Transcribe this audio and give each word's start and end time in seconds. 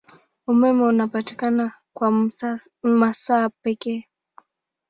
Umeme 0.47 0.83
unapatikana 0.83 1.73
kwa 1.93 2.29
masaa 2.83 3.49
pekee. 3.63 4.07